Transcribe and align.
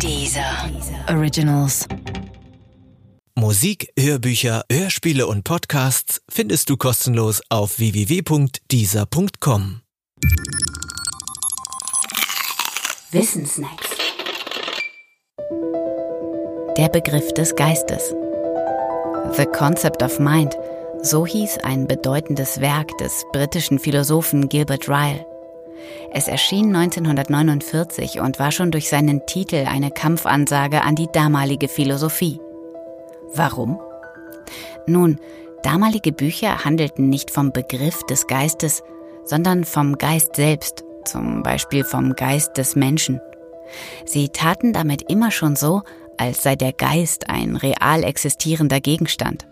Dieser 0.00 0.70
Originals. 1.08 1.86
Musik, 3.36 3.88
Hörbücher, 3.98 4.62
Hörspiele 4.70 5.26
und 5.26 5.44
Podcasts 5.44 6.20
findest 6.28 6.70
du 6.70 6.76
kostenlos 6.76 7.40
auf 7.48 7.78
www.dieser.com. 7.78 9.80
Wissensnacks. 13.12 13.88
Der 16.76 16.88
Begriff 16.88 17.32
des 17.34 17.54
Geistes. 17.54 18.14
The 19.36 19.46
Concept 19.46 20.02
of 20.02 20.18
Mind, 20.18 20.56
so 21.02 21.26
hieß 21.26 21.58
ein 21.62 21.86
bedeutendes 21.86 22.60
Werk 22.60 22.96
des 22.98 23.24
britischen 23.32 23.78
Philosophen 23.78 24.48
Gilbert 24.48 24.88
Ryle. 24.88 25.24
Es 26.12 26.28
erschien 26.28 26.74
1949 26.74 28.20
und 28.20 28.38
war 28.38 28.52
schon 28.52 28.70
durch 28.70 28.88
seinen 28.88 29.26
Titel 29.26 29.66
eine 29.68 29.90
Kampfansage 29.90 30.82
an 30.82 30.94
die 30.94 31.08
damalige 31.12 31.68
Philosophie. 31.68 32.40
Warum? 33.34 33.80
Nun, 34.86 35.18
damalige 35.62 36.12
Bücher 36.12 36.64
handelten 36.64 37.08
nicht 37.08 37.30
vom 37.30 37.52
Begriff 37.52 38.02
des 38.04 38.26
Geistes, 38.26 38.82
sondern 39.24 39.64
vom 39.64 39.98
Geist 39.98 40.36
selbst, 40.36 40.84
zum 41.04 41.42
Beispiel 41.42 41.84
vom 41.84 42.14
Geist 42.14 42.56
des 42.58 42.76
Menschen. 42.76 43.20
Sie 44.04 44.28
taten 44.28 44.72
damit 44.72 45.10
immer 45.10 45.30
schon 45.30 45.56
so, 45.56 45.82
als 46.16 46.42
sei 46.42 46.56
der 46.56 46.72
Geist 46.72 47.28
ein 47.28 47.56
real 47.56 48.04
existierender 48.04 48.80
Gegenstand. 48.80 49.46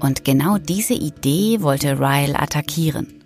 Und 0.00 0.24
genau 0.24 0.58
diese 0.58 0.94
Idee 0.94 1.62
wollte 1.62 1.98
Ryle 1.98 2.38
attackieren. 2.38 3.19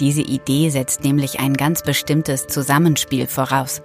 Diese 0.00 0.22
Idee 0.22 0.70
setzt 0.70 1.02
nämlich 1.02 1.40
ein 1.40 1.54
ganz 1.54 1.82
bestimmtes 1.82 2.46
Zusammenspiel 2.46 3.26
voraus. 3.26 3.82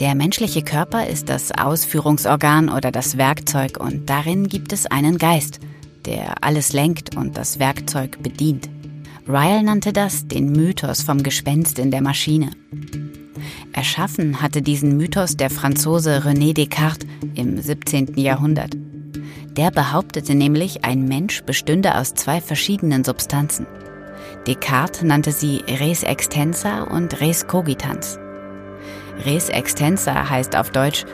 Der 0.00 0.14
menschliche 0.14 0.62
Körper 0.62 1.08
ist 1.08 1.28
das 1.28 1.50
Ausführungsorgan 1.50 2.68
oder 2.68 2.92
das 2.92 3.18
Werkzeug 3.18 3.78
und 3.80 4.08
darin 4.08 4.48
gibt 4.48 4.72
es 4.72 4.86
einen 4.86 5.18
Geist, 5.18 5.58
der 6.06 6.44
alles 6.44 6.72
lenkt 6.72 7.16
und 7.16 7.36
das 7.36 7.58
Werkzeug 7.58 8.22
bedient. 8.22 8.68
Ryle 9.26 9.62
nannte 9.62 9.92
das 9.92 10.28
den 10.28 10.52
Mythos 10.52 11.02
vom 11.02 11.22
Gespenst 11.22 11.80
in 11.80 11.90
der 11.90 12.00
Maschine. 12.00 12.50
Erschaffen 13.72 14.40
hatte 14.40 14.62
diesen 14.62 14.96
Mythos 14.96 15.36
der 15.36 15.50
Franzose 15.50 16.22
René 16.24 16.54
Descartes 16.54 17.06
im 17.34 17.60
17. 17.60 18.16
Jahrhundert. 18.16 18.74
Der 19.56 19.72
behauptete 19.72 20.36
nämlich, 20.36 20.84
ein 20.84 21.04
Mensch 21.06 21.42
bestünde 21.42 21.96
aus 21.96 22.14
zwei 22.14 22.40
verschiedenen 22.40 23.02
Substanzen. 23.02 23.66
Descartes 24.46 25.02
nannte 25.02 25.32
sie 25.32 25.64
res 25.68 26.02
extensa 26.02 26.82
und 26.82 27.20
res 27.20 27.46
cogitans. 27.46 28.18
Res 29.24 29.48
extensa 29.48 30.28
heißt 30.28 30.56
auf 30.56 30.70
Deutsch 30.70 31.04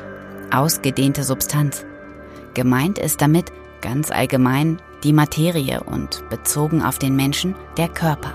ausgedehnte 0.53 1.25
Substanz. 1.25 1.85
Gemeint 2.55 2.99
ist 2.99 3.21
damit 3.21 3.53
ganz 3.81 4.11
allgemein 4.11 4.79
die 5.03 5.13
Materie 5.13 5.83
und 5.83 6.29
bezogen 6.31 6.83
auf 6.83 6.99
den 6.99 7.17
Menschen 7.17 7.55
der 7.77 7.89
Körper. 7.89 8.33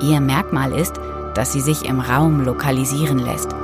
Ihr 0.00 0.20
Merkmal 0.20 0.72
ist, 0.72 0.94
dass 1.34 1.52
sie 1.52 1.60
sich 1.60 1.84
im 1.84 2.00
Raum 2.00 2.44
lokalisieren 2.44 3.18
lässt. 3.18 3.54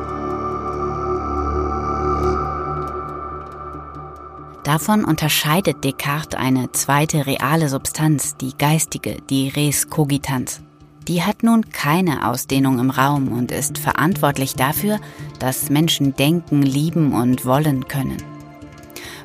Davon 4.65 5.05
unterscheidet 5.05 5.85
Descartes 5.85 6.39
eine 6.39 6.73
zweite 6.73 7.27
reale 7.27 7.69
Substanz, 7.69 8.39
die 8.39 8.57
geistige, 8.57 9.19
die 9.29 9.51
res 9.51 9.91
cogitans. 9.91 10.63
Die 11.07 11.23
hat 11.23 11.43
nun 11.43 11.69
keine 11.69 12.27
Ausdehnung 12.31 12.79
im 12.79 12.89
Raum 12.89 13.29
und 13.29 13.53
ist 13.53 13.77
verantwortlich 13.77 14.55
dafür, 14.55 15.01
dass 15.39 15.69
Menschen 15.69 16.17
denken, 16.17 16.63
lieben 16.63 17.13
und 17.13 17.45
wollen 17.45 17.89
können. 17.89 18.17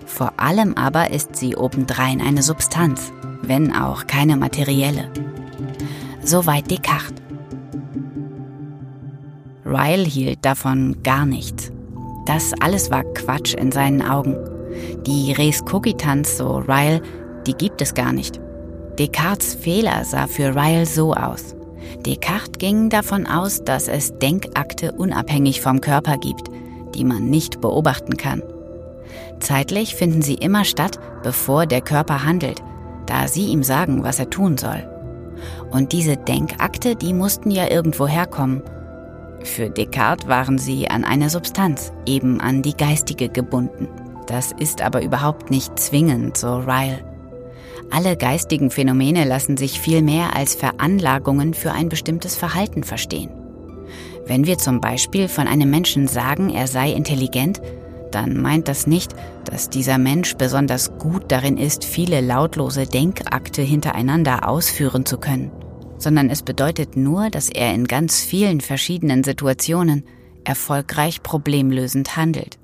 Vor 0.06 0.34
allem 0.36 0.74
aber 0.74 1.12
ist 1.12 1.38
sie 1.38 1.56
obendrein 1.56 2.20
eine 2.20 2.44
Substanz, 2.44 3.14
wenn 3.42 3.74
auch 3.74 4.08
keine 4.08 4.36
materielle. 4.36 5.10
Soweit 6.22 6.70
Descartes. 6.70 7.24
Ryle 9.66 10.04
hielt 10.04 10.44
davon 10.44 11.02
gar 11.02 11.26
nichts. 11.26 11.72
Das 12.26 12.52
alles 12.60 12.92
war 12.92 13.04
Quatsch 13.14 13.54
in 13.54 13.72
seinen 13.72 14.02
Augen. 14.02 14.36
Die 15.06 15.32
Res 15.34 15.64
Cogitans, 15.66 16.38
so 16.38 16.58
Ryle, 16.58 17.02
die 17.48 17.54
gibt 17.54 17.82
es 17.82 17.94
gar 17.94 18.14
nicht. 18.14 18.40
Descartes 18.98 19.56
Fehler 19.56 20.04
sah 20.04 20.28
für 20.28 20.56
Ryle 20.56 20.86
so 20.86 21.14
aus. 21.14 21.56
Descartes 22.06 22.60
ging 22.60 22.90
davon 22.90 23.26
aus, 23.26 23.64
dass 23.64 23.88
es 23.88 24.18
Denkakte 24.20 24.92
unabhängig 24.92 25.62
vom 25.62 25.82
Körper 25.82 26.18
gibt, 26.18 26.50
die 26.96 27.04
man 27.04 27.30
nicht 27.30 27.62
beobachten 27.62 28.18
kann. 28.18 28.44
Zeitlich 29.40 29.96
finden 29.96 30.22
sie 30.22 30.36
immer 30.36 30.66
statt, 30.66 31.00
bevor 31.24 31.66
der 31.66 31.82
Körper 31.82 32.26
handelt, 32.26 32.62
da 33.06 33.28
sie 33.28 33.46
ihm 33.46 33.64
sagen, 33.64 34.04
was 34.04 34.20
er 34.20 34.30
tun 34.30 34.58
soll. 34.58 34.88
Und 35.72 35.94
diese 35.94 36.18
Denkakte, 36.18 36.96
die 36.96 37.14
mussten 37.14 37.52
ja 37.52 37.70
irgendwo 37.70 38.08
herkommen. 38.08 38.62
Für 39.44 39.70
Descartes 39.70 40.28
waren 40.28 40.58
sie 40.58 40.90
an 40.90 41.06
eine 41.06 41.30
Substanz, 41.30 41.94
eben 42.06 42.42
an 42.42 42.62
die 42.62 42.76
geistige 42.76 43.30
gebunden. 43.30 43.88
Das 44.30 44.52
ist 44.52 44.82
aber 44.82 45.02
überhaupt 45.02 45.50
nicht 45.50 45.80
zwingend, 45.80 46.38
so 46.38 46.58
Ryle. 46.58 47.04
Alle 47.90 48.16
geistigen 48.16 48.70
Phänomene 48.70 49.26
lassen 49.26 49.58
sich 49.58 49.80
viel 49.80 50.04
mehr 50.04 50.36
als 50.36 50.54
Veranlagungen 50.54 51.56
für 51.56 51.72
ein 51.72 51.90
bestimmtes 51.90 52.36
Verhalten 52.36 52.84
verstehen. 52.84 53.32
Wenn 54.28 54.46
wir 54.46 54.60
zum 54.60 54.82
Beispiel 54.82 55.28
von 55.28 55.48
einem 55.48 55.72
Menschen 55.72 56.08
sagen, 56.08 56.52
er 56.52 56.68
sei 56.68 56.92
intelligent, 56.92 57.60
dann 58.12 58.40
meint 58.40 58.68
das 58.68 58.86
nicht, 58.86 59.16
dass 59.46 59.72
dieser 59.72 59.98
Mensch 59.98 60.36
besonders 60.36 60.96
gut 61.00 61.24
darin 61.30 61.58
ist, 61.58 61.84
viele 61.84 62.22
lautlose 62.22 62.86
Denkakte 62.86 63.64
hintereinander 63.64 64.48
ausführen 64.48 65.08
zu 65.08 65.18
können, 65.18 65.50
sondern 65.98 66.30
es 66.30 66.44
bedeutet 66.44 66.96
nur, 66.96 67.32
dass 67.32 67.50
er 67.50 67.74
in 67.74 67.86
ganz 67.86 68.22
vielen 68.22 68.62
verschiedenen 68.62 69.24
Situationen 69.24 70.04
erfolgreich 70.44 71.24
problemlösend 71.24 72.16
handelt. 72.16 72.59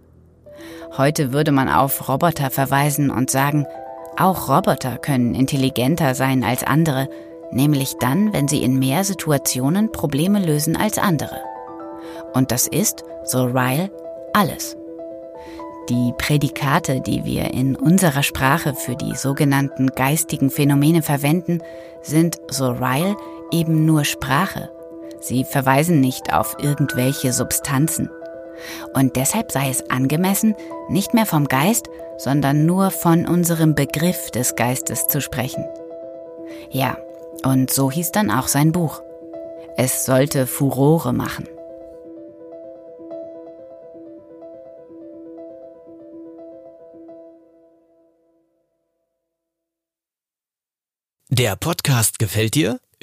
Heute 0.97 1.33
würde 1.33 1.51
man 1.51 1.67
auf 1.67 2.07
Roboter 2.07 2.49
verweisen 2.49 3.09
und 3.09 3.29
sagen, 3.29 3.65
auch 4.17 4.47
Roboter 4.47 4.97
können 4.97 5.35
intelligenter 5.35 6.15
sein 6.15 6.43
als 6.43 6.63
andere, 6.63 7.09
nämlich 7.51 7.95
dann, 7.99 8.31
wenn 8.31 8.47
sie 8.47 8.63
in 8.63 8.79
mehr 8.79 9.03
Situationen 9.03 9.91
Probleme 9.91 10.39
lösen 10.39 10.77
als 10.77 10.97
andere. 10.97 11.41
Und 12.33 12.51
das 12.51 12.67
ist, 12.67 13.03
so 13.25 13.43
Ryle, 13.43 13.91
alles. 14.33 14.77
Die 15.89 16.13
Prädikate, 16.17 17.01
die 17.01 17.25
wir 17.25 17.53
in 17.53 17.75
unserer 17.75 18.23
Sprache 18.23 18.73
für 18.73 18.95
die 18.95 19.15
sogenannten 19.15 19.87
geistigen 19.87 20.49
Phänomene 20.49 21.01
verwenden, 21.01 21.59
sind, 22.01 22.37
so 22.47 22.71
Ryle, 22.71 23.17
eben 23.51 23.85
nur 23.85 24.05
Sprache. 24.05 24.69
Sie 25.19 25.43
verweisen 25.43 25.99
nicht 25.99 26.33
auf 26.33 26.55
irgendwelche 26.59 27.33
Substanzen. 27.33 28.09
Und 28.93 29.15
deshalb 29.15 29.51
sei 29.51 29.69
es 29.69 29.89
angemessen, 29.89 30.55
nicht 30.89 31.13
mehr 31.13 31.25
vom 31.25 31.47
Geist, 31.47 31.87
sondern 32.17 32.65
nur 32.65 32.91
von 32.91 33.27
unserem 33.27 33.75
Begriff 33.75 34.31
des 34.31 34.55
Geistes 34.55 35.07
zu 35.07 35.21
sprechen. 35.21 35.65
Ja, 36.71 36.97
und 37.43 37.71
so 37.71 37.91
hieß 37.91 38.11
dann 38.11 38.31
auch 38.31 38.47
sein 38.47 38.71
Buch. 38.71 39.01
Es 39.77 40.05
sollte 40.05 40.47
Furore 40.47 41.13
machen. 41.13 41.47
Der 51.29 51.57
Podcast 51.57 52.17
gefällt 52.17 52.55
dir? 52.55 52.79